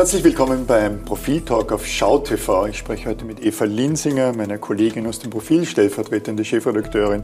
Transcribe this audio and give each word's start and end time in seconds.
Herzlich 0.00 0.24
willkommen 0.24 0.64
beim 0.64 1.04
Profiltalk 1.04 1.72
auf 1.72 1.86
Schau 1.86 2.20
TV. 2.20 2.68
Ich 2.68 2.78
spreche 2.78 3.10
heute 3.10 3.26
mit 3.26 3.44
Eva 3.44 3.66
Linsinger, 3.66 4.32
meiner 4.32 4.56
Kollegin 4.56 5.06
aus 5.06 5.18
dem 5.18 5.28
Profil, 5.28 5.66
stellvertretende 5.66 6.42
Chefredakteurin, 6.42 7.22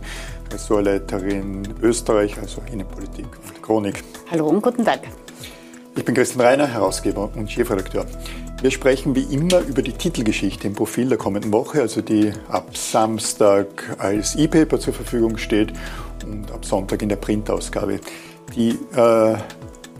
Ressortleiterin 0.53 1.67
Österreich, 1.81 2.37
also 2.37 2.61
Innenpolitik 2.71 3.29
und 3.49 3.63
Chronik. 3.63 4.05
Hallo 4.31 4.49
und 4.49 4.61
guten 4.61 4.85
Tag. 4.85 5.01
Ich 5.97 6.05
bin 6.05 6.15
Christian 6.15 6.43
Reiner, 6.45 6.67
Herausgeber 6.67 7.31
und 7.35 7.51
Chefredakteur. 7.51 8.05
Wir 8.61 8.71
sprechen 8.71 9.15
wie 9.15 9.35
immer 9.35 9.61
über 9.61 9.81
die 9.81 9.95
Titelgeschichte 9.95 10.67
im 10.67 10.75
Profil 10.75 11.09
der 11.09 11.17
kommenden 11.17 11.53
Woche, 11.53 11.81
also 11.81 12.03
die 12.03 12.31
ab 12.49 12.77
Samstag 12.77 13.97
als 13.97 14.37
E-Paper 14.37 14.79
zur 14.79 14.93
Verfügung 14.93 15.39
steht 15.39 15.73
und 16.27 16.53
ab 16.53 16.63
Sonntag 16.63 17.01
in 17.01 17.09
der 17.09 17.17
Printausgabe. 17.17 18.01
Die 18.55 18.79
äh, 18.95 19.37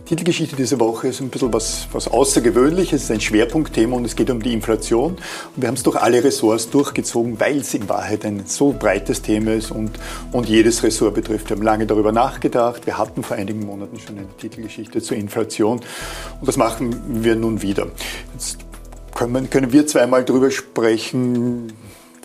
Titelgeschichte 0.07 0.55
dieser 0.55 0.79
Woche 0.79 1.09
ist 1.09 1.19
ein 1.19 1.27
bisschen 1.27 1.51
was, 1.51 1.85
was 1.91 2.07
Außergewöhnliches, 2.07 2.93
es 2.93 3.03
ist 3.03 3.11
ein 3.11 3.19
Schwerpunktthema 3.19 3.97
und 3.97 4.05
es 4.05 4.15
geht 4.15 4.29
um 4.29 4.41
die 4.41 4.53
Inflation. 4.53 5.15
Und 5.15 5.21
wir 5.57 5.67
haben 5.67 5.75
es 5.75 5.83
durch 5.83 5.97
alle 5.97 6.23
Ressorts 6.23 6.69
durchgezogen, 6.69 7.37
weil 7.41 7.57
es 7.57 7.73
in 7.73 7.89
Wahrheit 7.89 8.23
ein 8.23 8.43
so 8.45 8.71
breites 8.71 9.21
Thema 9.21 9.53
ist 9.53 9.69
und, 9.69 9.99
und 10.31 10.47
jedes 10.47 10.81
Ressort 10.81 11.13
betrifft. 11.13 11.49
Wir 11.49 11.57
haben 11.57 11.63
lange 11.63 11.87
darüber 11.87 12.13
nachgedacht. 12.13 12.85
Wir 12.85 12.97
hatten 12.97 13.21
vor 13.21 13.35
einigen 13.35 13.65
Monaten 13.65 13.99
schon 13.99 14.17
eine 14.17 14.27
Titelgeschichte 14.37 15.01
zur 15.01 15.17
Inflation 15.17 15.81
und 16.39 16.47
das 16.47 16.55
machen 16.55 17.21
wir 17.21 17.35
nun 17.35 17.61
wieder. 17.61 17.87
Jetzt 18.31 18.59
können, 19.13 19.49
können 19.49 19.73
wir 19.73 19.87
zweimal 19.87 20.23
darüber 20.23 20.51
sprechen, 20.51 21.73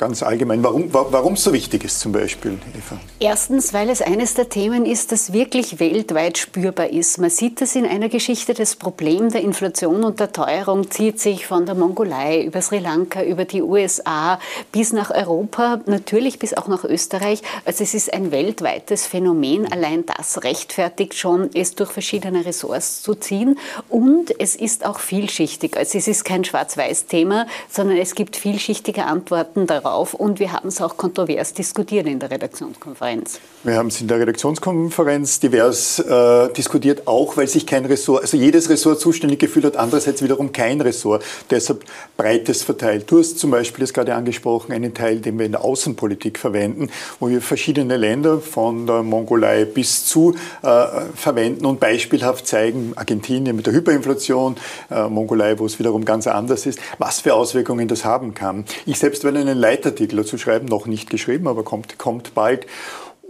ganz 0.02 0.24
allgemein, 0.24 0.64
warum 0.64 1.34
es 1.34 1.44
so 1.44 1.52
wichtig 1.52 1.84
ist 1.84 2.00
zum 2.00 2.10
Beispiel, 2.10 2.58
Eva? 2.76 2.98
Erstens, 3.20 3.72
weil 3.72 3.88
es 3.88 4.02
eines 4.02 4.34
der 4.34 4.48
Themen 4.48 4.84
ist, 4.84 5.12
das 5.12 5.32
wirklich 5.32 5.78
weltweit 5.78 6.38
spürbar 6.38 6.90
ist. 6.90 7.18
Man 7.18 7.30
sieht 7.30 7.60
das 7.60 7.76
in 7.76 7.86
einer 7.86 8.08
Geschichte, 8.08 8.52
das 8.52 8.74
Problem 8.74 9.30
der 9.30 9.42
Inflation 9.42 10.02
und 10.02 10.18
der 10.18 10.32
Teuerung 10.32 10.90
zieht 10.90 11.20
sich 11.20 11.46
von 11.46 11.66
der 11.66 11.76
Mongolei 11.76 12.42
über 12.42 12.60
Sri 12.62 12.80
Lanka, 12.80 13.22
über 13.22 13.44
die 13.44 13.62
USA 13.62 14.40
bis 14.72 14.92
nach 14.92 15.12
Europa, 15.12 15.78
natürlich 15.86 16.40
bis 16.40 16.52
auch 16.52 16.66
nach 16.66 16.82
Österreich. 16.82 17.40
Also 17.64 17.84
es 17.84 17.94
ist 17.94 18.12
ein 18.12 18.32
weltweites 18.32 19.06
Phänomen. 19.06 19.70
Allein 19.70 20.04
das 20.04 20.42
rechtfertigt 20.42 21.14
schon, 21.14 21.48
es 21.54 21.76
durch 21.76 21.92
verschiedene 21.92 22.44
Ressorts 22.44 23.02
zu 23.02 23.14
ziehen. 23.14 23.56
Und 23.88 24.34
es 24.40 24.56
ist 24.56 24.84
auch 24.84 24.98
vielschichtig. 24.98 25.76
Also 25.76 25.96
es 25.96 26.08
ist 26.08 26.24
kein 26.24 26.42
Schwarz-Weiß-Thema, 26.42 27.46
sondern 27.70 27.98
es 27.98 28.16
gibt 28.16 28.34
vielschichtige 28.34 29.04
Antworten 29.04 29.68
darauf 29.68 29.91
auf 29.92 30.14
und 30.14 30.38
wir 30.38 30.52
haben 30.52 30.68
es 30.68 30.80
auch 30.80 30.96
kontrovers 30.96 31.54
diskutiert 31.54 32.06
in 32.06 32.18
der 32.18 32.30
Redaktionskonferenz. 32.30 33.40
Wir 33.64 33.76
haben 33.76 33.88
es 33.88 34.00
in 34.00 34.08
der 34.08 34.18
Redaktionskonferenz 34.18 35.40
divers 35.40 35.98
äh, 35.98 36.52
diskutiert, 36.52 37.06
auch 37.06 37.36
weil 37.36 37.46
sich 37.46 37.66
kein 37.66 37.84
Ressort, 37.84 38.22
also 38.22 38.36
jedes 38.36 38.68
Ressort 38.68 39.00
zuständig 39.00 39.38
gefühlt 39.38 39.64
hat, 39.64 39.76
andererseits 39.76 40.22
wiederum 40.22 40.52
kein 40.52 40.80
Ressort, 40.80 41.24
deshalb 41.50 41.84
breites 42.16 42.62
verteilt. 42.62 43.10
Du 43.10 43.18
hast 43.18 43.38
zum 43.38 43.50
Beispiel 43.50 43.84
es 43.84 43.92
gerade 43.92 44.14
angesprochen, 44.14 44.72
einen 44.72 44.94
Teil, 44.94 45.18
den 45.18 45.38
wir 45.38 45.46
in 45.46 45.52
der 45.52 45.64
Außenpolitik 45.64 46.38
verwenden, 46.38 46.90
wo 47.20 47.28
wir 47.28 47.40
verschiedene 47.40 47.96
Länder 47.96 48.40
von 48.40 48.86
der 48.86 49.02
Mongolei 49.02 49.64
bis 49.64 50.06
zu 50.06 50.34
äh, 50.62 50.86
verwenden 51.14 51.66
und 51.66 51.80
beispielhaft 51.80 52.46
zeigen, 52.46 52.92
Argentinien 52.96 53.54
mit 53.54 53.66
der 53.66 53.74
Hyperinflation, 53.74 54.56
äh, 54.90 55.08
Mongolei, 55.08 55.58
wo 55.58 55.66
es 55.66 55.78
wiederum 55.78 56.04
ganz 56.04 56.26
anders 56.26 56.66
ist, 56.66 56.78
was 56.98 57.20
für 57.20 57.34
Auswirkungen 57.34 57.88
das 57.88 58.04
haben 58.04 58.34
kann. 58.34 58.64
Ich 58.86 58.98
selbst 58.98 59.24
werde 59.24 59.38
einen 59.38 59.58
Leit 59.58 59.81
Leitartikel 59.82 60.16
dazu 60.16 60.38
schreiben, 60.38 60.66
noch 60.66 60.86
nicht 60.86 61.10
geschrieben, 61.10 61.48
aber 61.48 61.64
kommt, 61.64 61.98
kommt 61.98 62.34
bald 62.34 62.66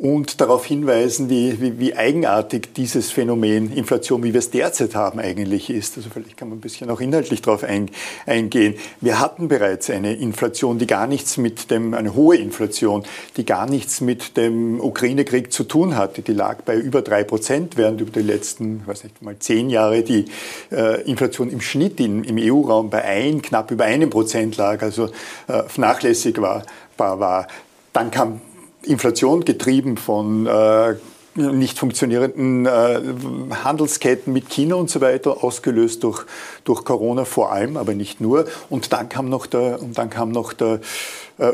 und 0.03 0.41
darauf 0.41 0.67
hinweisen, 0.67 1.31
wie, 1.31 1.61
wie, 1.61 1.78
wie, 1.78 1.95
eigenartig 1.95 2.75
dieses 2.75 3.12
Phänomen 3.12 3.72
Inflation, 3.72 4.25
wie 4.25 4.32
wir 4.32 4.41
es 4.41 4.50
derzeit 4.50 4.97
haben, 4.97 5.21
eigentlich 5.21 5.71
ist. 5.71 5.97
Also 5.97 6.10
vielleicht 6.12 6.37
kann 6.37 6.49
man 6.49 6.59
ein 6.59 6.60
bisschen 6.60 6.91
auch 6.91 7.00
inhaltlich 7.00 7.41
darauf 7.41 7.62
ein, 7.62 7.88
eingehen. 8.27 8.75
Wir 9.00 9.21
hatten 9.21 9.47
bereits 9.47 9.91
eine 9.91 10.15
Inflation, 10.15 10.81
die 10.81 10.88
gar 10.88 11.06
nichts 11.06 11.37
mit 11.37 11.71
dem, 11.71 11.94
eine 11.94 12.16
hohe 12.16 12.37
Inflation, 12.37 13.04
die 13.37 13.47
gar 13.47 13.71
nichts 13.71 14.00
mit 14.00 14.37
dem 14.37 14.81
Ukraine-Krieg 14.81 15.53
zu 15.53 15.62
tun 15.62 15.97
hatte. 15.97 16.22
Die 16.22 16.32
lag 16.32 16.62
bei 16.62 16.75
über 16.75 17.03
drei 17.03 17.22
Prozent, 17.22 17.77
während 17.77 18.00
über 18.00 18.10
die 18.10 18.27
letzten, 18.27 18.84
weiß 18.84 19.04
nicht 19.04 19.22
mal, 19.22 19.37
zehn 19.38 19.71
Jahre 19.71 20.03
die 20.03 20.25
äh, 20.72 21.00
Inflation 21.03 21.48
im 21.48 21.60
Schnitt 21.60 22.00
in, 22.00 22.25
im 22.25 22.38
EU-Raum 22.41 22.91
bei 22.91 23.04
ein, 23.04 23.41
knapp 23.41 23.71
über 23.71 23.84
einem 23.84 24.10
Prozent 24.10 24.56
lag, 24.56 24.82
also 24.82 25.10
äh, 25.47 25.62
nachlässig 25.77 26.43
war, 26.43 26.65
war, 26.97 27.21
war. 27.21 27.47
Dann 27.93 28.10
kam 28.10 28.41
Inflation 28.84 29.44
getrieben 29.44 29.97
von 29.97 30.47
äh, 30.47 30.94
nicht 31.34 31.78
funktionierenden 31.78 32.66
äh, 32.66 33.00
Handelsketten 33.65 34.32
mit 34.32 34.50
China 34.50 34.75
und 34.75 34.91
so 34.91 35.00
weiter, 35.00 35.43
ausgelöst 35.43 36.04
durch, 36.04 36.25
durch 36.65 36.84
Corona 36.84 37.25
vor 37.25 37.53
allem, 37.53 37.76
aber 37.76 37.94
nicht 37.94 38.21
nur. 38.21 38.47
Und 38.69 38.92
dann 38.92 39.09
kam 39.09 39.28
noch 39.28 39.47
der, 39.47 39.81
und 39.81 39.97
dann 39.97 40.10
kam 40.10 40.31
noch 40.31 40.53
der 40.53 40.81
äh, 41.38 41.53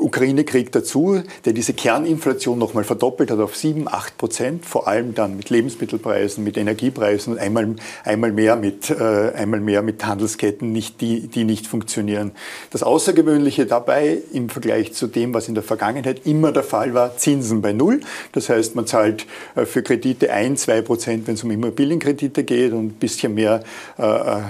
Ukraine-Krieg 0.00 0.72
dazu, 0.72 1.22
der 1.44 1.52
diese 1.52 1.74
Kerninflation 1.74 2.58
nochmal 2.58 2.84
verdoppelt 2.84 3.30
hat 3.30 3.38
auf 3.38 3.56
7, 3.56 3.88
8 3.88 4.18
Prozent, 4.18 4.66
vor 4.66 4.88
allem 4.88 5.14
dann 5.14 5.36
mit 5.36 5.50
Lebensmittelpreisen, 5.50 6.42
mit 6.44 6.56
Energiepreisen 6.56 7.34
und 7.34 7.38
einmal, 7.38 7.76
einmal, 8.04 8.32
mehr, 8.32 8.56
mit, 8.56 8.90
äh, 8.90 9.32
einmal 9.34 9.60
mehr 9.60 9.82
mit 9.82 10.04
Handelsketten, 10.04 10.72
nicht, 10.72 11.00
die, 11.00 11.28
die 11.28 11.44
nicht 11.44 11.66
funktionieren. 11.66 12.32
Das 12.70 12.82
Außergewöhnliche 12.82 13.66
dabei 13.66 14.18
im 14.32 14.48
Vergleich 14.48 14.92
zu 14.92 15.06
dem, 15.06 15.34
was 15.34 15.48
in 15.48 15.54
der 15.54 15.62
Vergangenheit 15.62 16.26
immer 16.26 16.52
der 16.52 16.62
Fall 16.62 16.94
war, 16.94 17.16
Zinsen 17.16 17.62
bei 17.62 17.72
Null. 17.72 18.00
Das 18.32 18.48
heißt, 18.48 18.74
man 18.76 18.86
zahlt 18.86 19.26
äh, 19.54 19.66
für 19.66 19.82
Kredite 19.82 20.32
1, 20.32 20.62
2 20.62 20.82
Prozent, 20.82 21.26
wenn 21.26 21.34
es 21.34 21.44
um 21.44 21.50
Immobilienkredite 21.50 22.44
geht 22.44 22.72
und 22.72 22.86
ein 22.86 22.90
bisschen 22.90 23.34
mehr, 23.34 23.62
äh, 23.98 24.02
äh, 24.02 24.40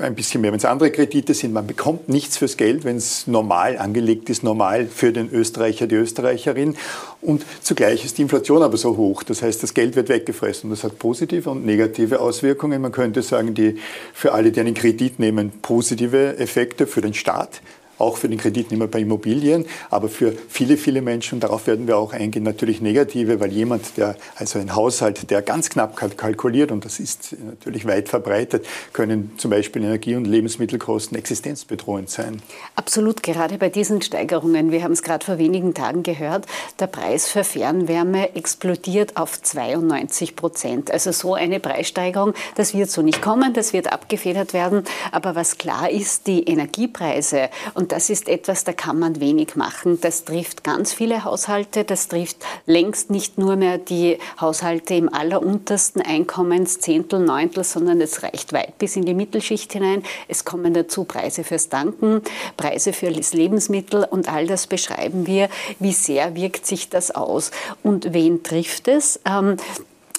ein 0.00 0.14
bisschen 0.14 0.40
mehr, 0.40 0.52
wenn 0.52 0.58
es 0.58 0.64
andere 0.64 0.90
Kredite 0.90 1.34
sind. 1.34 1.52
Man 1.52 1.66
bekommt 1.66 2.08
nichts 2.08 2.36
fürs 2.36 2.56
Geld, 2.56 2.84
wenn 2.84 2.96
es 2.96 3.26
normal 3.26 3.78
angelegt 3.78 4.30
ist, 4.30 4.42
normal 4.42 4.86
für 4.92 5.12
den 5.12 5.30
Österreicher, 5.32 5.86
die 5.86 5.96
Österreicherin. 5.96 6.76
Und 7.20 7.44
zugleich 7.60 8.04
ist 8.04 8.18
die 8.18 8.22
Inflation 8.22 8.62
aber 8.62 8.76
so 8.76 8.96
hoch. 8.96 9.22
Das 9.22 9.42
heißt, 9.42 9.62
das 9.62 9.74
Geld 9.74 9.96
wird 9.96 10.08
weggefressen. 10.08 10.70
Das 10.70 10.84
hat 10.84 10.98
positive 10.98 11.50
und 11.50 11.64
negative 11.64 12.20
Auswirkungen. 12.20 12.82
Man 12.82 12.92
könnte 12.92 13.22
sagen, 13.22 13.54
die 13.54 13.76
für 14.12 14.32
alle, 14.32 14.52
die 14.52 14.60
einen 14.60 14.74
Kredit 14.74 15.18
nehmen, 15.18 15.52
positive 15.62 16.38
Effekte 16.38 16.86
für 16.86 17.00
den 17.00 17.14
Staat, 17.14 17.60
auch 18.02 18.16
für 18.16 18.28
den 18.28 18.38
Kreditnehmer 18.38 18.88
bei 18.88 19.00
Immobilien, 19.00 19.66
aber 19.90 20.08
für 20.08 20.34
viele, 20.48 20.76
viele 20.76 21.02
Menschen, 21.02 21.40
darauf 21.40 21.66
werden 21.66 21.86
wir 21.86 21.96
auch 21.96 22.12
eingehen, 22.12 22.42
natürlich 22.42 22.80
negative, 22.80 23.40
weil 23.40 23.52
jemand, 23.52 23.96
der, 23.96 24.16
also 24.36 24.58
ein 24.58 24.74
Haushalt, 24.74 25.30
der 25.30 25.42
ganz 25.42 25.70
knapp 25.70 25.96
kalkuliert, 25.96 26.72
und 26.72 26.84
das 26.84 26.98
ist 26.98 27.36
natürlich 27.44 27.86
weit 27.86 28.08
verbreitet, 28.08 28.66
können 28.92 29.32
zum 29.36 29.50
Beispiel 29.50 29.82
Energie- 29.82 30.16
und 30.16 30.26
Lebensmittelkosten 30.26 31.16
existenzbedrohend 31.16 32.10
sein. 32.10 32.42
Absolut, 32.74 33.22
gerade 33.22 33.58
bei 33.58 33.68
diesen 33.68 34.02
Steigerungen, 34.02 34.72
wir 34.72 34.82
haben 34.82 34.92
es 34.92 35.02
gerade 35.02 35.24
vor 35.24 35.38
wenigen 35.38 35.74
Tagen 35.74 36.02
gehört, 36.02 36.46
der 36.80 36.88
Preis 36.88 37.28
für 37.28 37.44
Fernwärme 37.44 38.34
explodiert 38.34 39.16
auf 39.16 39.40
92 39.40 40.36
Prozent. 40.36 40.90
Also 40.90 41.12
so 41.12 41.34
eine 41.34 41.60
Preissteigerung, 41.60 42.34
das 42.56 42.74
wird 42.74 42.90
so 42.90 43.02
nicht 43.02 43.22
kommen, 43.22 43.54
das 43.54 43.72
wird 43.72 43.92
abgefedert 43.92 44.52
werden. 44.52 44.84
Aber 45.12 45.34
was 45.34 45.58
klar 45.58 45.90
ist, 45.90 46.26
die 46.26 46.42
Energiepreise 46.44 47.50
und 47.74 47.91
das 47.92 48.08
ist 48.08 48.26
etwas, 48.26 48.64
da 48.64 48.72
kann 48.72 48.98
man 48.98 49.20
wenig 49.20 49.54
machen. 49.54 50.00
Das 50.00 50.24
trifft 50.24 50.64
ganz 50.64 50.94
viele 50.94 51.24
Haushalte. 51.24 51.84
Das 51.84 52.08
trifft 52.08 52.38
längst 52.64 53.10
nicht 53.10 53.36
nur 53.36 53.56
mehr 53.56 53.76
die 53.76 54.16
Haushalte 54.40 54.94
im 54.94 55.12
alleruntersten 55.12 56.00
Einkommenszehntel, 56.00 57.20
Neuntel, 57.20 57.64
sondern 57.64 58.00
es 58.00 58.22
reicht 58.22 58.54
weit 58.54 58.78
bis 58.78 58.96
in 58.96 59.04
die 59.04 59.12
Mittelschicht 59.12 59.74
hinein. 59.74 60.02
Es 60.26 60.46
kommen 60.46 60.72
dazu 60.72 61.04
Preise 61.04 61.44
fürs 61.44 61.68
Tanken, 61.68 62.22
Preise 62.56 62.94
für 62.94 63.10
das 63.10 63.34
Lebensmittel 63.34 64.04
und 64.04 64.32
all 64.32 64.46
das 64.46 64.66
beschreiben 64.66 65.26
wir. 65.26 65.50
Wie 65.78 65.92
sehr 65.92 66.34
wirkt 66.34 66.66
sich 66.66 66.88
das 66.88 67.10
aus? 67.10 67.50
Und 67.82 68.14
wen 68.14 68.42
trifft 68.42 68.88
es? 68.88 69.20
Ähm, 69.26 69.58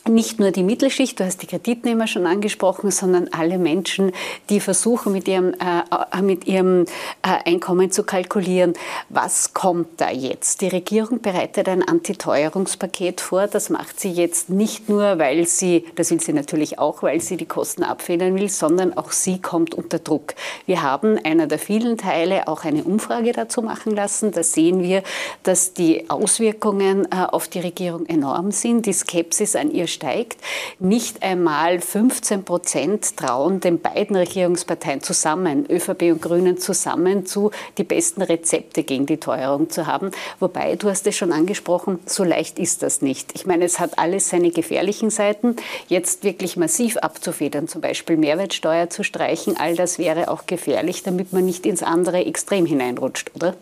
nicht 0.08 0.38
nur 0.38 0.52
die 0.52 0.64
Mittelschicht, 0.64 1.20
du 1.20 1.26
hast 1.26 1.42
die 1.42 1.48
Kreditnehmer 1.48 2.08
schon 2.08 2.26
angesprochen, 2.26 2.92
sondern 2.92 3.30
alle 3.32 3.58
Menschen, 3.58 4.12
die 4.50 4.60
versuchen, 4.60 5.14
mit 5.14 5.30
ihrem, 5.30 5.54
äh, 5.54 6.22
mit 6.22 6.46
ihrem 6.46 6.86
äh, 7.22 7.50
Einkommen 7.50 7.90
zu 7.90 8.04
kalkulieren. 8.04 8.74
Was 9.08 9.54
kommt 9.54 10.02
da 10.02 10.10
jetzt? 10.12 10.60
Die 10.60 10.68
Regierung 10.68 11.22
bereitet 11.22 11.70
ein 11.70 11.88
Antiteuerungspaket 11.88 13.22
vor. 13.22 13.48
Das 13.48 13.70
macht 13.70 14.00
sie 14.02 14.12
jetzt 14.12 14.50
nicht 14.50 14.90
nur, 14.90 15.20
weil 15.20 15.48
sie, 15.48 15.86
das 15.96 16.12
will 16.12 16.20
sie 16.20 16.34
natürlich 16.34 16.80
auch, 16.80 17.02
weil 17.02 17.22
sie 17.22 17.38
die 17.38 17.46
Kosten 17.46 17.84
abfedern 17.84 18.36
will, 18.36 18.50
sondern 18.50 18.98
auch 18.98 19.12
sie 19.12 19.40
kommt 19.42 19.74
unter 19.74 20.00
Druck. 20.00 20.36
Wir 20.66 20.82
haben 20.82 21.18
einer 21.24 21.48
der 21.48 21.60
vielen 21.60 21.98
Teile 21.98 22.50
auch 22.50 22.66
eine 22.66 22.84
Umfrage 22.84 23.32
dazu 23.32 23.62
machen 23.62 23.96
lassen. 23.96 24.32
Da 24.34 24.44
sehen 24.44 24.84
wir, 24.84 25.02
dass 25.44 25.74
die 25.74 26.10
Auswirkungen 26.10 27.06
äh, 27.06 27.26
auf 27.32 27.48
die 27.48 27.60
Regierung 27.60 28.06
enorm 28.08 28.52
sind. 28.52 28.86
Die 28.86 28.94
Skepsis 28.94 29.56
an 29.56 29.72
ihr 29.72 29.88
steigt. 29.94 30.38
Nicht 30.80 31.24
einmal 31.24 31.80
15 31.80 32.44
Prozent 32.44 33.16
trauen 33.16 33.60
den 33.60 33.80
beiden 33.80 34.16
Regierungsparteien 34.16 35.02
zusammen, 35.02 35.66
ÖVP 35.70 36.12
und 36.12 36.22
Grünen 36.22 36.58
zusammen, 36.58 37.26
zu 37.26 37.52
die 37.78 37.84
besten 37.84 38.22
Rezepte 38.22 38.84
gegen 38.84 39.06
die 39.06 39.18
Teuerung 39.18 39.70
zu 39.70 39.88
haben. 39.88 40.12
Wobei, 40.40 40.76
du 40.76 40.90
hast 40.90 41.08
es 41.08 41.16
schon 41.16 41.32
angesprochen, 41.32 42.00
so 42.06 42.24
leicht 42.24 42.60
ist 42.60 42.84
das 42.84 43.02
nicht. 43.02 43.32
Ich 43.36 43.46
meine, 43.46 43.66
es 43.66 43.80
hat 43.80 44.00
alles 44.00 44.30
seine 44.30 44.52
gefährlichen 44.52 45.10
Seiten. 45.10 45.56
Jetzt 45.88 46.24
wirklich 46.24 46.58
massiv 46.58 46.98
abzufedern, 46.98 47.68
zum 47.68 47.82
Beispiel 47.82 48.18
Mehrwertsteuer 48.18 48.90
zu 48.90 49.04
streichen, 49.04 49.56
all 49.58 49.76
das 49.76 50.00
wäre 50.00 50.30
auch 50.30 50.46
gefährlich, 50.46 51.04
damit 51.04 51.34
man 51.34 51.46
nicht 51.46 51.66
ins 51.66 51.84
andere 51.84 52.26
Extrem 52.26 52.66
hineinrutscht, 52.66 53.32
oder? 53.36 53.56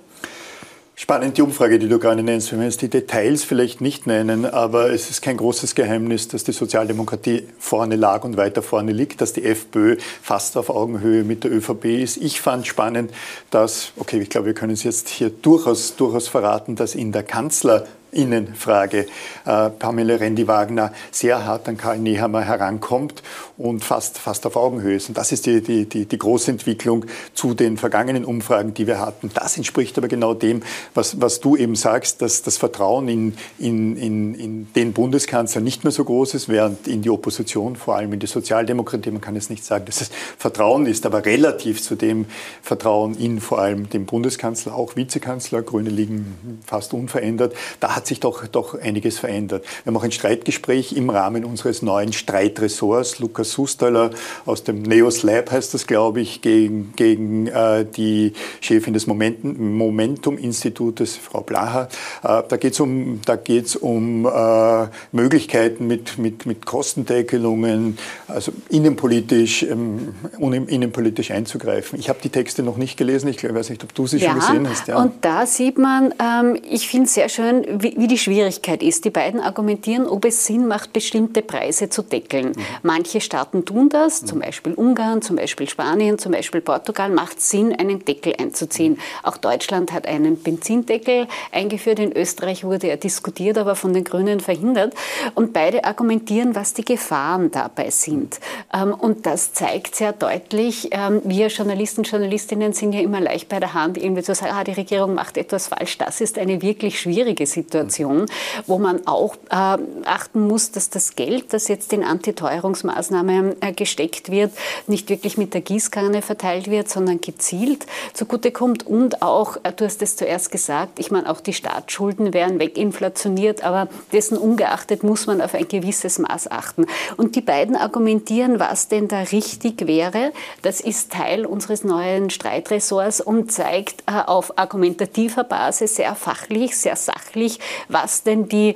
Spannend 1.01 1.35
die 1.35 1.41
Umfrage, 1.41 1.79
die 1.79 1.89
du 1.89 1.97
gerade 1.97 2.21
nennst. 2.21 2.51
Wir 2.51 2.59
werden 2.59 2.69
jetzt 2.69 2.83
die 2.83 2.87
Details 2.87 3.43
vielleicht 3.43 3.81
nicht 3.81 4.05
nennen, 4.05 4.45
aber 4.45 4.91
es 4.91 5.09
ist 5.09 5.23
kein 5.23 5.35
großes 5.35 5.73
Geheimnis, 5.73 6.27
dass 6.27 6.43
die 6.43 6.51
Sozialdemokratie 6.51 7.47
vorne 7.57 7.95
lag 7.95 8.23
und 8.23 8.37
weiter 8.37 8.61
vorne 8.61 8.91
liegt, 8.91 9.19
dass 9.19 9.33
die 9.33 9.43
FPÖ 9.43 9.97
fast 10.21 10.57
auf 10.57 10.69
Augenhöhe 10.69 11.23
mit 11.23 11.43
der 11.43 11.53
ÖVP 11.53 11.85
ist. 11.85 12.17
Ich 12.17 12.39
fand 12.39 12.67
spannend, 12.67 13.09
dass, 13.49 13.93
okay, 13.97 14.19
ich 14.19 14.29
glaube, 14.29 14.45
wir 14.45 14.53
können 14.53 14.73
es 14.73 14.83
jetzt 14.83 15.09
hier 15.09 15.31
durchaus, 15.31 15.95
durchaus 15.95 16.27
verraten, 16.27 16.75
dass 16.75 16.93
in 16.93 17.11
der 17.11 17.23
Kanzler 17.23 17.87
Innenfrage 18.11 19.07
äh, 19.45 19.69
Pamela 19.69 20.15
Rendi-Wagner 20.15 20.93
sehr 21.11 21.45
hart 21.45 21.67
an 21.67 21.77
Karl 21.77 21.99
Nehammer 21.99 22.41
herankommt 22.41 23.23
und 23.57 23.83
fast, 23.83 24.17
fast 24.17 24.45
auf 24.45 24.55
Augenhöhe 24.55 24.95
ist. 24.95 25.09
Und 25.09 25.17
das 25.17 25.31
ist 25.31 25.45
die, 25.45 25.61
die, 25.61 25.85
die, 25.85 26.05
die 26.05 26.17
große 26.17 26.51
Entwicklung 26.51 27.05
zu 27.33 27.53
den 27.53 27.77
vergangenen 27.77 28.25
Umfragen, 28.25 28.73
die 28.73 28.87
wir 28.87 28.99
hatten. 28.99 29.29
Das 29.33 29.57
entspricht 29.57 29.97
aber 29.97 30.07
genau 30.07 30.33
dem, 30.33 30.61
was, 30.93 31.21
was 31.21 31.39
du 31.39 31.55
eben 31.55 31.75
sagst, 31.75 32.21
dass 32.21 32.41
das 32.41 32.57
Vertrauen 32.57 33.07
in, 33.07 33.33
in, 33.59 33.95
in, 33.97 34.35
in 34.35 34.73
den 34.73 34.93
Bundeskanzler 34.93 35.61
nicht 35.61 35.83
mehr 35.83 35.91
so 35.91 36.03
groß 36.03 36.33
ist, 36.33 36.49
während 36.49 36.87
in 36.87 37.01
die 37.01 37.09
Opposition, 37.09 37.75
vor 37.75 37.95
allem 37.95 38.13
in 38.13 38.19
die 38.19 38.27
Sozialdemokratie, 38.27 39.11
man 39.11 39.21
kann 39.21 39.35
jetzt 39.35 39.49
nicht 39.49 39.63
sagen, 39.63 39.85
dass 39.85 40.01
es 40.01 40.09
Vertrauen 40.37 40.85
ist, 40.85 41.05
aber 41.05 41.25
relativ 41.25 41.81
zu 41.81 41.95
dem 41.95 42.25
Vertrauen 42.61 43.15
in 43.15 43.39
vor 43.39 43.59
allem 43.59 43.89
den 43.89 44.05
Bundeskanzler, 44.05 44.75
auch 44.75 44.95
Vizekanzler, 44.95 45.61
Grüne 45.61 45.89
liegen 45.89 46.59
fast 46.65 46.93
unverändert, 46.93 47.53
da 47.79 47.95
hat 48.01 48.07
sich 48.07 48.19
doch, 48.19 48.47
doch 48.47 48.81
einiges 48.81 49.19
verändert. 49.19 49.63
Wir 49.83 49.91
haben 49.91 49.97
auch 49.97 50.03
ein 50.03 50.11
Streitgespräch 50.11 50.93
im 50.93 51.11
Rahmen 51.11 51.45
unseres 51.45 51.83
neuen 51.83 52.13
Streitressorts. 52.13 53.19
Lukas 53.19 53.51
Sustaller 53.51 54.09
aus 54.47 54.63
dem 54.63 54.81
Neos 54.81 55.21
Lab 55.21 55.51
heißt 55.51 55.75
das, 55.75 55.85
glaube 55.85 56.19
ich, 56.19 56.41
gegen, 56.41 56.93
gegen 56.95 57.45
äh, 57.45 57.85
die 57.85 58.33
Chefin 58.59 58.95
des 58.95 59.05
Momentum-Institutes, 59.05 61.15
Frau 61.15 61.41
Blaha. 61.41 61.89
Äh, 62.23 62.41
da 62.47 62.57
geht 62.57 62.73
es 62.73 62.79
um, 62.79 63.21
da 63.23 63.35
geht's 63.35 63.75
um 63.75 64.25
äh, 64.25 64.87
Möglichkeiten 65.11 65.85
mit, 65.85 66.17
mit, 66.17 66.47
mit 66.47 66.65
Kostendeckelungen, 66.65 67.99
also 68.27 68.51
innenpolitisch, 68.69 69.61
ähm, 69.61 70.15
innenpolitisch 70.39 71.29
einzugreifen. 71.29 71.99
Ich 71.99 72.09
habe 72.09 72.17
die 72.23 72.29
Texte 72.29 72.63
noch 72.63 72.77
nicht 72.77 72.97
gelesen. 72.97 73.27
Ich 73.27 73.43
weiß 73.43 73.69
nicht, 73.69 73.83
ob 73.83 73.93
du 73.93 74.07
sie 74.07 74.17
ja, 74.17 74.31
schon 74.31 74.39
gesehen 74.39 74.67
hast. 74.67 74.87
Ja, 74.87 74.97
und 74.97 75.23
da 75.23 75.45
sieht 75.45 75.77
man, 75.77 76.15
ähm, 76.19 76.57
ich 76.67 76.87
finde 76.87 77.05
es 77.05 77.13
sehr 77.13 77.29
schön, 77.29 77.83
wie 77.83 77.90
wie, 77.97 78.07
die 78.07 78.17
Schwierigkeit 78.17 78.83
ist. 78.83 79.05
Die 79.05 79.09
beiden 79.09 79.39
argumentieren, 79.39 80.07
ob 80.07 80.25
es 80.25 80.45
Sinn 80.45 80.67
macht, 80.67 80.93
bestimmte 80.93 81.41
Preise 81.41 81.89
zu 81.89 82.01
deckeln. 82.01 82.49
Mhm. 82.49 82.65
Manche 82.83 83.21
Staaten 83.21 83.65
tun 83.65 83.89
das, 83.89 84.21
mhm. 84.21 84.27
zum 84.27 84.39
Beispiel 84.39 84.73
Ungarn, 84.73 85.21
zum 85.21 85.35
Beispiel 85.35 85.67
Spanien, 85.69 86.17
zum 86.17 86.31
Beispiel 86.31 86.61
Portugal, 86.61 87.09
macht 87.09 87.41
Sinn, 87.41 87.73
einen 87.73 88.03
Deckel 88.03 88.33
einzuziehen. 88.39 88.93
Mhm. 88.93 88.99
Auch 89.23 89.37
Deutschland 89.37 89.91
hat 89.91 90.07
einen 90.07 90.41
Benzindeckel 90.41 91.27
eingeführt. 91.51 91.99
In 91.99 92.15
Österreich 92.15 92.63
wurde 92.63 92.87
er 92.87 92.97
diskutiert, 92.97 93.57
aber 93.57 93.75
von 93.75 93.93
den 93.93 94.03
Grünen 94.03 94.39
verhindert. 94.39 94.93
Und 95.35 95.53
beide 95.53 95.83
argumentieren, 95.83 96.55
was 96.55 96.73
die 96.73 96.85
Gefahren 96.85 97.51
dabei 97.51 97.89
sind. 97.89 98.39
Ähm, 98.73 98.93
und 98.93 99.25
das 99.25 99.53
zeigt 99.53 99.95
sehr 99.95 100.13
deutlich, 100.13 100.89
ähm, 100.91 101.21
wir 101.23 101.47
Journalisten, 101.47 102.03
Journalistinnen 102.03 102.73
sind 102.73 102.93
ja 102.93 103.01
immer 103.01 103.19
leicht 103.19 103.49
bei 103.49 103.59
der 103.59 103.73
Hand, 103.73 103.97
irgendwie 103.97 104.23
zu 104.23 104.35
sagen, 104.35 104.53
ah, 104.55 104.63
die 104.63 104.71
Regierung 104.71 105.13
macht 105.13 105.37
etwas 105.37 105.67
falsch. 105.67 105.97
Das 105.97 106.21
ist 106.21 106.37
eine 106.37 106.61
wirklich 106.61 106.99
schwierige 106.99 107.45
Situation. 107.45 107.80
Situation, 107.81 108.27
wo 108.67 108.77
man 108.77 109.07
auch 109.07 109.35
äh, 109.49 109.77
achten 110.05 110.47
muss, 110.47 110.71
dass 110.71 110.89
das 110.89 111.15
Geld, 111.15 111.53
das 111.53 111.67
jetzt 111.67 111.93
in 111.93 112.03
Antiteuerungsmaßnahmen 112.03 113.61
äh, 113.61 113.71
gesteckt 113.73 114.31
wird, 114.31 114.51
nicht 114.87 115.09
wirklich 115.09 115.37
mit 115.37 115.53
der 115.53 115.61
Gießkanne 115.61 116.21
verteilt 116.21 116.69
wird, 116.69 116.89
sondern 116.89 117.21
gezielt 117.21 117.85
zugutekommt. 118.13 118.85
Und 118.85 119.21
auch, 119.21 119.57
äh, 119.63 119.73
du 119.73 119.85
hast 119.85 120.01
es 120.01 120.15
zuerst 120.15 120.51
gesagt, 120.51 120.99
ich 120.99 121.11
meine, 121.11 121.29
auch 121.29 121.41
die 121.41 121.53
Staatsschulden 121.53 122.33
werden 122.33 122.59
weginflationiert, 122.59 123.63
aber 123.63 123.87
dessen 124.11 124.37
ungeachtet 124.37 125.03
muss 125.03 125.25
man 125.25 125.41
auf 125.41 125.55
ein 125.55 125.67
gewisses 125.67 126.19
Maß 126.19 126.51
achten. 126.51 126.85
Und 127.17 127.35
die 127.35 127.41
beiden 127.41 127.75
argumentieren, 127.75 128.59
was 128.59 128.87
denn 128.87 129.07
da 129.07 129.21
richtig 129.21 129.87
wäre. 129.87 130.31
Das 130.61 130.81
ist 130.81 131.11
Teil 131.11 131.45
unseres 131.45 131.83
neuen 131.83 132.29
Streitressorts 132.29 133.21
und 133.21 133.51
zeigt 133.51 134.03
äh, 134.07 134.21
auf 134.25 134.57
argumentativer 134.57 135.43
Basis 135.43 135.95
sehr 135.95 136.15
fachlich, 136.15 136.77
sehr 136.77 136.95
sachlich, 136.95 137.59
was 137.87 138.23
denn 138.23 138.47
die 138.47 138.75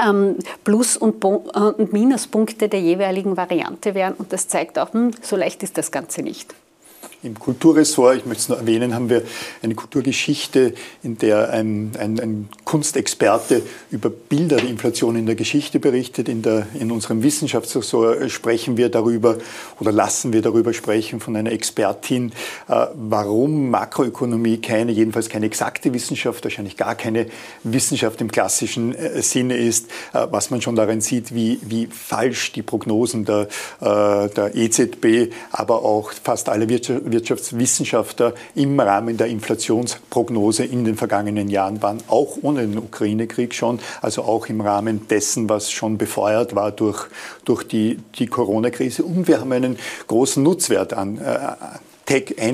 ähm, 0.00 0.36
Plus- 0.64 0.96
und, 0.96 1.24
äh, 1.24 1.28
und 1.28 1.92
Minuspunkte 1.92 2.68
der 2.68 2.80
jeweiligen 2.80 3.36
Variante 3.36 3.94
wären. 3.94 4.14
Und 4.14 4.32
das 4.32 4.48
zeigt 4.48 4.78
auch, 4.78 4.92
hm, 4.92 5.12
so 5.22 5.36
leicht 5.36 5.62
ist 5.62 5.78
das 5.78 5.90
Ganze 5.90 6.22
nicht. 6.22 6.54
Im 7.24 7.36
Kulturressort, 7.36 8.18
ich 8.18 8.26
möchte 8.26 8.42
es 8.42 8.48
nur 8.48 8.58
erwähnen, 8.58 8.94
haben 8.94 9.10
wir 9.10 9.24
eine 9.60 9.74
Kulturgeschichte, 9.74 10.72
in 11.02 11.18
der 11.18 11.50
ein, 11.50 11.90
ein, 11.98 12.20
ein 12.20 12.48
Kunstexperte 12.64 13.62
über 13.90 14.08
Bilder 14.08 14.58
der 14.58 14.68
Inflation 14.68 15.16
in 15.16 15.26
der 15.26 15.34
Geschichte 15.34 15.80
berichtet. 15.80 16.28
In, 16.28 16.42
der, 16.42 16.68
in 16.78 16.92
unserem 16.92 17.24
Wissenschaftsressort 17.24 18.30
sprechen 18.30 18.76
wir 18.76 18.88
darüber 18.88 19.36
oder 19.80 19.90
lassen 19.90 20.32
wir 20.32 20.42
darüber 20.42 20.72
sprechen 20.72 21.18
von 21.18 21.34
einer 21.34 21.50
Expertin, 21.50 22.30
äh, 22.68 22.86
warum 22.94 23.70
Makroökonomie 23.70 24.58
keine, 24.58 24.92
jedenfalls 24.92 25.28
keine 25.28 25.46
exakte 25.46 25.92
Wissenschaft, 25.92 26.44
wahrscheinlich 26.44 26.76
gar 26.76 26.94
keine 26.94 27.26
Wissenschaft 27.64 28.20
im 28.20 28.30
klassischen 28.30 28.94
äh, 28.94 29.22
Sinne 29.22 29.56
ist, 29.56 29.86
äh, 30.12 30.28
was 30.30 30.50
man 30.50 30.62
schon 30.62 30.76
darin 30.76 31.00
sieht, 31.00 31.34
wie, 31.34 31.58
wie 31.62 31.88
falsch 31.88 32.52
die 32.52 32.62
Prognosen 32.62 33.24
der, 33.24 33.48
äh, 33.80 34.28
der 34.28 34.54
EZB, 34.54 35.32
aber 35.50 35.82
auch 35.82 36.12
fast 36.12 36.48
alle 36.48 36.68
Wirtschaft 36.68 37.07
Wirtschaftswissenschaftler 37.12 38.34
im 38.54 38.78
Rahmen 38.78 39.16
der 39.16 39.28
Inflationsprognose 39.28 40.64
in 40.64 40.84
den 40.84 40.96
vergangenen 40.96 41.48
Jahren 41.48 41.82
waren, 41.82 41.98
auch 42.08 42.38
ohne 42.42 42.66
den 42.66 42.78
Ukraine-Krieg 42.78 43.54
schon, 43.54 43.80
also 44.00 44.22
auch 44.22 44.46
im 44.46 44.60
Rahmen 44.60 45.08
dessen, 45.08 45.48
was 45.48 45.70
schon 45.70 45.98
befeuert 45.98 46.54
war 46.54 46.72
durch, 46.72 47.06
durch 47.44 47.64
die, 47.64 47.98
die 48.18 48.26
Corona-Krise. 48.26 49.04
Und 49.04 49.28
wir 49.28 49.40
haben 49.40 49.52
einen 49.52 49.78
großen 50.06 50.42
Nutzwert 50.42 50.92
an, 50.92 51.18
äh, 51.18 51.38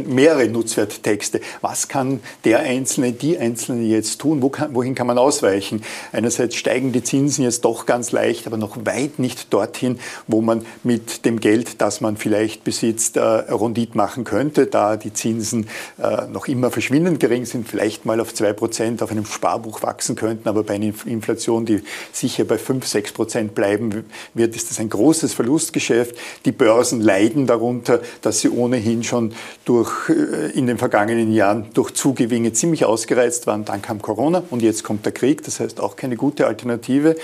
mehrere 0.06 0.48
Nutzwerttexte. 0.48 1.40
Was 1.60 1.88
kann 1.88 2.20
der 2.44 2.60
Einzelne, 2.60 3.12
die 3.12 3.38
Einzelne 3.38 3.82
jetzt 3.82 4.20
tun? 4.20 4.42
Wo 4.42 4.48
kann, 4.48 4.74
wohin 4.74 4.94
kann 4.94 5.06
man 5.06 5.18
ausweichen? 5.18 5.82
Einerseits 6.12 6.56
steigen 6.56 6.92
die 6.92 7.02
Zinsen 7.02 7.44
jetzt 7.44 7.64
doch 7.64 7.86
ganz 7.86 8.12
leicht, 8.12 8.46
aber 8.46 8.56
noch 8.56 8.84
weit 8.84 9.18
nicht 9.18 9.52
dorthin, 9.52 9.98
wo 10.26 10.40
man 10.40 10.64
mit 10.82 11.24
dem 11.24 11.40
Geld, 11.40 11.80
das 11.80 12.00
man 12.00 12.16
vielleicht 12.16 12.64
besitzt, 12.64 13.16
äh, 13.16 13.20
Rondit 13.20 13.94
machen 13.94 14.24
könnte, 14.24 14.66
da 14.66 14.96
die 14.96 15.12
Zinsen 15.12 15.68
äh, 15.98 16.26
noch 16.26 16.48
immer 16.48 16.70
verschwindend 16.70 17.20
gering 17.20 17.46
sind, 17.46 17.68
vielleicht 17.68 18.06
mal 18.06 18.20
auf 18.20 18.34
zwei 18.34 18.52
Prozent 18.52 19.02
auf 19.02 19.10
einem 19.10 19.26
Sparbuch 19.26 19.82
wachsen 19.82 20.16
könnten, 20.16 20.48
aber 20.48 20.62
bei 20.62 20.74
einer 20.74 20.92
Inflation, 21.06 21.66
die 21.66 21.82
sicher 22.12 22.44
bei 22.44 22.58
fünf, 22.58 22.86
sechs 22.86 23.12
Prozent 23.12 23.54
bleiben 23.54 24.04
wird, 24.34 24.56
ist 24.56 24.70
das 24.70 24.80
ein 24.80 24.88
großes 24.88 25.34
Verlustgeschäft. 25.34 26.16
Die 26.44 26.52
Börsen 26.52 27.00
leiden 27.00 27.46
darunter, 27.46 28.00
dass 28.22 28.40
sie 28.40 28.48
ohnehin 28.48 29.04
schon 29.04 29.32
durch, 29.64 30.08
äh, 30.08 30.50
in 30.52 30.66
den 30.66 30.78
vergangenen 30.78 31.32
Jahren 31.32 31.66
durch 31.74 31.92
Zugewinne 31.92 32.52
ziemlich 32.52 32.84
ausgereizt 32.84 33.46
waren. 33.46 33.64
Dann 33.64 33.82
kam 33.82 34.02
Corona 34.02 34.42
und 34.50 34.62
jetzt 34.62 34.84
kommt 34.84 35.04
der 35.04 35.12
Krieg. 35.12 35.42
Das 35.44 35.60
heißt 35.60 35.80
auch 35.80 35.96
keine 35.96 36.16
gute 36.16 36.46
Alternative 36.46 37.16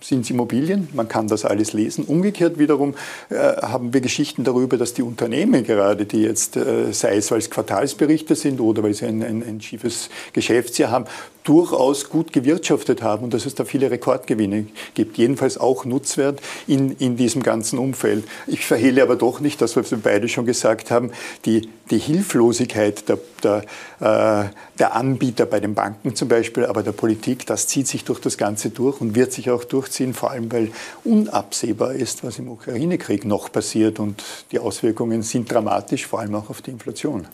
sind 0.00 0.28
Immobilien. 0.30 0.88
Man 0.92 1.08
kann 1.08 1.28
das 1.28 1.44
alles 1.44 1.72
lesen. 1.72 2.04
Umgekehrt 2.04 2.58
wiederum 2.58 2.94
äh, 3.30 3.34
haben 3.36 3.92
wir 3.92 4.00
Geschichten 4.00 4.44
darüber, 4.44 4.76
dass 4.76 4.94
die 4.94 5.02
Unternehmen 5.02 5.64
gerade, 5.64 6.06
die 6.06 6.22
jetzt, 6.22 6.56
äh, 6.56 6.92
sei 6.92 7.16
es 7.16 7.30
weil 7.30 7.38
es 7.38 7.50
Quartalsberichte 7.50 8.34
sind 8.34 8.60
oder 8.60 8.82
weil 8.82 8.94
sie 8.94 9.06
ein, 9.06 9.22
ein, 9.22 9.42
ein 9.42 9.60
schiefes 9.60 10.10
Geschäftsjahr 10.32 10.90
haben, 10.90 11.06
durchaus 11.48 12.10
gut 12.10 12.34
gewirtschaftet 12.34 13.00
haben 13.02 13.24
und 13.24 13.32
dass 13.32 13.46
es 13.46 13.54
da 13.54 13.64
viele 13.64 13.90
Rekordgewinne 13.90 14.66
gibt. 14.92 15.16
Jedenfalls 15.16 15.56
auch 15.56 15.86
Nutzwert 15.86 16.40
in, 16.66 16.92
in 16.98 17.16
diesem 17.16 17.42
ganzen 17.42 17.78
Umfeld. 17.78 18.24
Ich 18.46 18.66
verhehle 18.66 19.02
aber 19.02 19.16
doch 19.16 19.40
nicht, 19.40 19.62
das, 19.62 19.74
was 19.74 19.90
wir 19.90 19.96
beide 19.96 20.28
schon 20.28 20.44
gesagt 20.44 20.90
haben, 20.90 21.10
die, 21.46 21.57
die 21.90 21.98
Hilflosigkeit 21.98 23.08
der, 23.08 23.18
der, 23.42 23.62
äh, 24.00 24.50
der 24.78 24.94
Anbieter 24.94 25.46
bei 25.46 25.60
den 25.60 25.74
Banken 25.74 26.14
zum 26.14 26.28
Beispiel, 26.28 26.66
aber 26.66 26.82
der 26.82 26.92
Politik, 26.92 27.46
das 27.46 27.66
zieht 27.66 27.88
sich 27.88 28.04
durch 28.04 28.20
das 28.20 28.36
Ganze 28.36 28.70
durch 28.70 29.00
und 29.00 29.14
wird 29.14 29.32
sich 29.32 29.50
auch 29.50 29.64
durchziehen, 29.64 30.14
vor 30.14 30.30
allem 30.30 30.50
weil 30.52 30.70
unabsehbar 31.04 31.94
ist, 31.94 32.24
was 32.24 32.38
im 32.38 32.48
Ukraine-Krieg 32.48 33.24
noch 33.24 33.50
passiert 33.50 33.98
und 33.98 34.22
die 34.52 34.58
Auswirkungen 34.58 35.22
sind 35.22 35.50
dramatisch, 35.50 36.06
vor 36.06 36.20
allem 36.20 36.34
auch 36.34 36.50
auf 36.50 36.62
die 36.62 36.70
Inflation. 36.70 37.26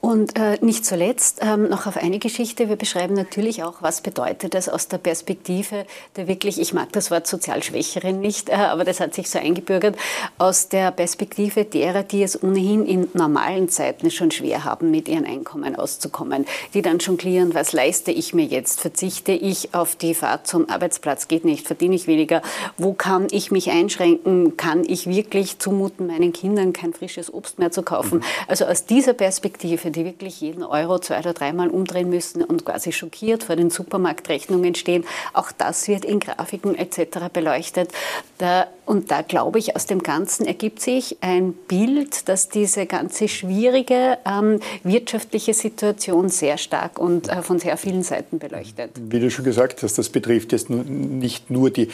Und 0.00 0.38
äh, 0.38 0.58
nicht 0.60 0.86
zuletzt 0.86 1.40
ähm, 1.42 1.68
noch 1.68 1.86
auf 1.86 1.96
eine 1.96 2.20
Geschichte. 2.20 2.68
Wir 2.68 2.76
beschreiben 2.76 3.14
natürlich 3.14 3.64
auch, 3.64 3.82
was 3.82 4.00
bedeutet 4.00 4.54
das 4.54 4.68
aus 4.68 4.86
der 4.86 4.98
Perspektive 4.98 5.86
der 6.16 6.28
wirklich, 6.28 6.60
ich 6.60 6.72
mag 6.72 6.92
das 6.92 7.10
Wort 7.10 7.26
sozial 7.26 7.62
Schwächeren 7.62 8.20
nicht, 8.20 8.48
äh, 8.48 8.54
aber 8.54 8.84
das 8.84 9.00
hat 9.00 9.14
sich 9.14 9.28
so 9.28 9.38
eingebürgert, 9.38 9.96
aus 10.38 10.68
der 10.68 10.92
Perspektive 10.92 11.64
derer, 11.64 12.02
die 12.02 12.22
es 12.22 12.40
ohnehin 12.40 12.86
in 12.86 13.08
normalen 13.12 13.68
Zeiten 13.68 14.10
schon 14.10 14.30
schwer 14.30 14.64
haben, 14.64 14.90
mit 14.90 15.08
ihren 15.08 15.24
Einkommen 15.24 15.76
auszukommen, 15.76 16.46
die 16.74 16.82
dann 16.82 16.98
jonglieren, 16.98 17.54
was 17.54 17.72
leiste 17.72 18.12
ich 18.12 18.34
mir 18.34 18.44
jetzt? 18.44 18.80
Verzichte 18.80 19.32
ich 19.32 19.74
auf 19.74 19.96
die 19.96 20.14
Fahrt 20.14 20.46
zum 20.46 20.68
Arbeitsplatz? 20.68 21.28
Geht 21.28 21.44
nicht, 21.44 21.66
verdiene 21.66 21.94
ich 21.94 22.06
weniger? 22.06 22.42
Wo 22.76 22.92
kann 22.92 23.26
ich 23.30 23.50
mich 23.50 23.70
einschränken? 23.70 24.56
Kann 24.56 24.84
ich 24.84 25.08
wirklich 25.08 25.58
zumuten, 25.58 26.06
meinen 26.06 26.32
Kindern 26.32 26.72
kein 26.72 26.92
frisches 26.94 27.32
Obst 27.32 27.58
mehr 27.58 27.70
zu 27.70 27.82
kaufen? 27.82 28.18
Mhm. 28.18 28.24
Also 28.46 28.64
aus 28.64 28.84
dieser 28.84 29.12
Perspektive 29.12 29.87
Betriebe, 29.88 29.90
die 29.90 30.04
wirklich 30.04 30.40
jeden 30.40 30.62
Euro 30.62 30.98
zwei 30.98 31.18
oder 31.18 31.32
dreimal 31.32 31.68
umdrehen 31.68 32.08
müssen 32.08 32.42
und 32.42 32.64
quasi 32.64 32.92
schockiert 32.92 33.44
vor 33.44 33.56
den 33.56 33.70
Supermarktrechnungen 33.70 34.74
stehen. 34.74 35.04
Auch 35.32 35.52
das 35.52 35.88
wird 35.88 36.04
in 36.04 36.20
Grafiken 36.20 36.74
etc. 36.74 37.28
beleuchtet. 37.32 37.90
Da, 38.38 38.66
und 38.86 39.10
da 39.10 39.22
glaube 39.22 39.58
ich, 39.58 39.76
aus 39.76 39.86
dem 39.86 40.02
Ganzen 40.02 40.46
ergibt 40.46 40.80
sich 40.80 41.18
ein 41.20 41.52
Bild, 41.52 42.28
das 42.28 42.48
diese 42.48 42.86
ganze 42.86 43.28
schwierige 43.28 44.18
ähm, 44.24 44.60
wirtschaftliche 44.84 45.54
Situation 45.54 46.28
sehr 46.28 46.58
stark 46.58 46.98
und 46.98 47.28
äh, 47.28 47.42
von 47.42 47.58
sehr 47.58 47.76
vielen 47.76 48.02
Seiten 48.02 48.38
beleuchtet. 48.38 48.90
Wie 48.96 49.20
du 49.20 49.30
schon 49.30 49.44
gesagt 49.44 49.82
hast, 49.82 49.98
das 49.98 50.08
betrifft 50.08 50.52
jetzt 50.52 50.70
nicht 50.70 51.50
nur 51.50 51.70
die 51.70 51.88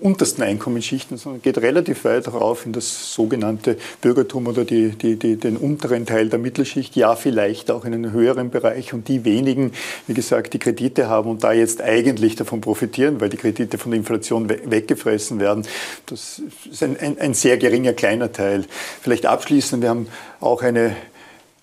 untersten 0.00 0.42
Einkommensschichten, 0.42 1.16
sondern 1.16 1.42
geht 1.42 1.58
relativ 1.58 2.04
weit 2.04 2.26
rauf 2.32 2.66
in 2.66 2.72
das 2.72 3.14
sogenannte 3.14 3.76
Bürgertum 4.00 4.46
oder 4.46 4.64
die, 4.64 4.90
die, 4.90 5.16
die, 5.16 5.36
den 5.36 5.56
unteren 5.56 6.04
Teil 6.04 6.28
der 6.28 6.38
Mittelschicht, 6.38 6.96
ja 6.96 7.14
vielleicht 7.16 7.70
auch 7.70 7.84
in 7.84 7.94
einen 7.94 8.12
höheren 8.12 8.50
Bereich 8.50 8.92
und 8.92 9.08
die 9.08 9.24
wenigen, 9.24 9.72
wie 10.06 10.14
gesagt, 10.14 10.52
die 10.52 10.58
Kredite 10.58 11.08
haben 11.08 11.30
und 11.30 11.44
da 11.44 11.52
jetzt 11.52 11.80
eigentlich 11.80 12.34
davon 12.34 12.60
profitieren, 12.60 13.20
weil 13.20 13.28
die 13.28 13.36
Kredite 13.36 13.78
von 13.78 13.92
der 13.92 13.98
Inflation 13.98 14.48
weggefressen 14.48 15.38
werden. 15.38 15.64
Das 16.06 16.42
ist 16.70 16.82
ein, 16.82 16.98
ein, 16.98 17.18
ein 17.18 17.34
sehr 17.34 17.56
geringer 17.56 17.92
kleiner 17.92 18.32
Teil. 18.32 18.64
Vielleicht 19.00 19.26
abschließend, 19.26 19.82
wir 19.82 19.90
haben 19.90 20.08
auch 20.40 20.62
eine 20.62 20.96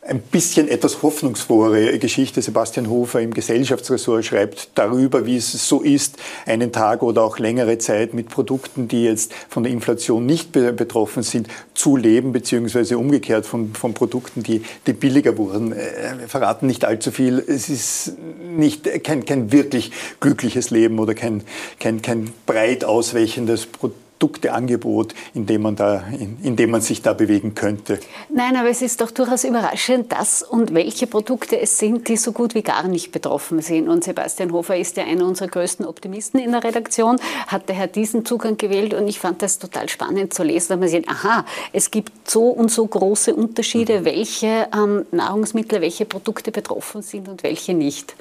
ein 0.04 0.20
bisschen 0.20 0.68
etwas 0.68 1.04
hoffnungsfrohere 1.04 2.00
Geschichte. 2.00 2.42
Sebastian 2.42 2.90
Hofer 2.90 3.22
im 3.22 3.34
Gesellschaftsressort 3.34 4.26
schreibt 4.26 4.70
darüber, 4.74 5.28
wie 5.28 5.38
es 5.38 5.52
so 5.68 5.82
ist, 5.82 6.18
einen 6.48 6.72
Tag 6.72 7.04
oder 7.04 7.24
auch 7.24 7.38
längere 7.38 7.78
Zeit 7.78 8.16
mit 8.16 8.30
Produkten, 8.30 8.88
die 8.88 9.04
jetzt 9.04 9.32
von 9.48 9.62
der 9.62 9.72
Inflation 9.72 10.26
nicht 10.26 10.52
betroffen 10.54 11.22
sind, 11.22 11.48
zu 11.76 11.98
leben, 11.98 12.32
beziehungsweise 12.32 12.98
umgekehrt 12.98 13.46
von, 13.46 13.76
von 13.76 13.94
Produkten, 13.94 14.42
die, 14.42 14.64
die 14.88 14.94
billiger 14.94 15.38
wurden. 15.38 15.72
Äh, 15.72 16.16
wir 16.20 16.28
verraten 16.28 16.66
nicht 16.66 16.84
allzu 16.84 17.12
viel. 17.12 17.38
Es 17.38 17.70
ist 17.70 18.14
nicht, 18.44 19.04
kein, 19.04 19.24
kein 19.26 19.52
wirklich 19.52 19.92
glückliches 20.20 20.72
Leben 20.72 20.98
oder 20.98 21.14
kein, 21.14 21.44
kein, 21.80 22.02
kein 22.02 22.34
breit 22.48 22.84
ausweichendes 22.84 23.68
Produkt 23.68 24.11
Produkteangebot, 24.22 25.16
in 25.34 25.48
dem 25.48 25.64
man, 25.64 25.76
da, 25.76 26.04
in, 26.12 26.38
in 26.44 26.56
dem 26.56 26.70
man 26.70 26.82
sich 26.82 27.02
da 27.02 27.14
bewegen 27.14 27.56
könnte. 27.56 28.00
Nein, 28.30 28.56
aber 28.56 28.70
es 28.70 28.84
ist 28.84 29.02
doch 29.02 29.10
durchaus 29.10 29.44
überraschend, 29.44 30.12
dass 30.12 30.44
und 30.44 30.76
welche 30.76 31.08
Produkte 31.08 31.60
es 31.60 31.80
sind, 31.80 32.08
die 32.08 32.18
so 32.18 32.32
gut 32.32 32.54
wie 32.54 32.62
gar 32.62 32.88
nicht 32.88 33.12
betroffen 33.12 33.62
sind. 33.62 33.90
Und 33.90 34.04
Sebastian 34.04 34.52
Hofer 34.54 34.78
ist 34.78 34.96
ja 34.98 35.06
einer 35.06 35.26
unserer 35.26 35.48
größten 35.48 35.88
Optimisten 35.88 36.40
in 36.40 36.52
der 36.52 36.64
Redaktion, 36.64 37.18
hat 37.48 37.68
daher 37.68 37.88
diesen 37.88 38.24
Zugang 38.24 38.58
gewählt 38.58 38.94
und 38.94 39.08
ich 39.08 39.18
fand 39.18 39.42
das 39.42 39.58
total 39.58 39.90
spannend 39.90 40.36
zu 40.36 40.44
lesen, 40.44 40.70
dass 40.70 40.80
man 40.80 40.90
sieht, 40.90 41.10
aha, 41.10 41.44
es 41.74 41.90
gibt 41.90 42.30
so 42.30 42.50
und 42.50 42.70
so 42.70 42.86
große 42.86 43.34
Unterschiede, 43.34 44.02
mhm. 44.02 44.06
welche 44.06 44.68
ähm, 44.72 45.06
Nahrungsmittel, 45.12 45.82
welche 45.82 46.06
Produkte 46.06 46.52
betroffen 46.52 47.02
sind 47.02 47.28
und 47.28 47.42
welche 47.42 47.74
nicht. 47.74 48.16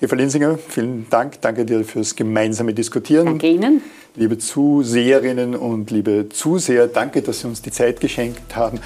Eva 0.00 0.14
Linsinger, 0.14 0.58
vielen 0.58 1.06
Dank. 1.08 1.40
Danke 1.40 1.64
dir 1.64 1.84
fürs 1.84 2.14
gemeinsame 2.14 2.74
Diskutieren. 2.74 3.24
Danke 3.24 3.48
Ihnen. 3.48 3.82
Liebe 4.16 4.38
Zuseherinnen 4.38 5.54
und 5.54 5.90
liebe 5.90 6.28
Zuseher, 6.28 6.88
danke, 6.88 7.22
dass 7.22 7.40
Sie 7.40 7.46
uns 7.46 7.62
die 7.62 7.70
Zeit 7.70 8.00
geschenkt 8.00 8.56
haben. 8.56 8.80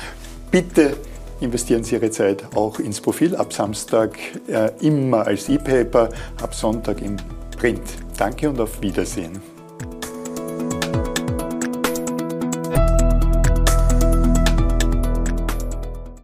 Bitte 0.50 0.96
investieren 1.40 1.84
Sie 1.84 1.94
Ihre 1.94 2.10
Zeit 2.10 2.44
auch 2.54 2.78
ins 2.78 3.00
Profil. 3.00 3.36
Ab 3.36 3.52
Samstag 3.52 4.18
äh, 4.48 4.70
immer 4.80 5.26
als 5.26 5.48
E-Paper, 5.48 6.08
ab 6.40 6.54
Sonntag 6.54 7.00
im 7.00 7.16
Print. 7.56 7.82
Danke 8.18 8.48
und 8.48 8.60
auf 8.60 8.82
Wiedersehen. 8.82 9.51